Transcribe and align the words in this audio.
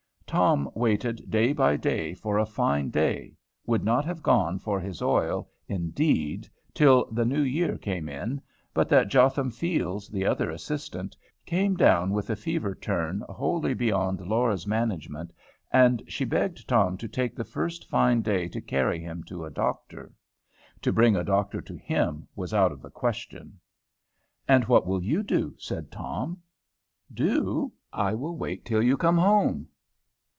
Tom 0.33 0.71
waited 0.75 1.29
day 1.29 1.51
by 1.51 1.75
day 1.75 2.13
for 2.13 2.37
a 2.39 2.45
fine 2.45 2.89
day, 2.89 3.35
would 3.65 3.83
not 3.83 4.05
have 4.05 4.23
gone 4.23 4.59
for 4.59 4.79
his 4.79 5.01
oil 5.01 5.49
indeed 5.67 6.47
till 6.73 7.03
the 7.11 7.25
New 7.25 7.41
Year 7.41 7.77
came 7.77 8.07
in, 8.07 8.39
but 8.73 8.87
that 8.87 9.09
Jotham 9.09 9.51
Fields, 9.51 10.07
the 10.07 10.25
other 10.25 10.49
assistant, 10.49 11.17
came 11.45 11.75
down 11.75 12.11
with 12.11 12.29
a 12.29 12.37
fever 12.37 12.73
turn 12.73 13.21
wholly 13.27 13.73
beyond 13.73 14.21
Laura's 14.25 14.65
management, 14.65 15.33
and 15.69 16.01
she 16.07 16.23
begged 16.23 16.65
Tom 16.65 16.95
to 16.95 17.09
take 17.09 17.35
the 17.35 17.43
first 17.43 17.89
fine 17.89 18.21
day 18.21 18.47
to 18.47 18.61
carry 18.61 19.01
him 19.01 19.23
to 19.25 19.43
a 19.43 19.49
doctor. 19.51 20.13
To 20.83 20.93
bring 20.93 21.17
a 21.17 21.25
doctor 21.25 21.59
to 21.59 21.75
him 21.75 22.25
was 22.37 22.53
out 22.53 22.71
of 22.71 22.81
the 22.81 22.89
question. 22.89 23.59
"And 24.47 24.63
what 24.69 24.87
will 24.87 25.03
you 25.03 25.23
do?" 25.23 25.55
said 25.59 25.91
Tom. 25.91 26.41
"Do? 27.13 27.73
I 27.91 28.13
will 28.13 28.37
wait 28.37 28.63
till 28.63 28.81
you 28.81 28.95
come 28.95 29.17
home. 29.17 29.67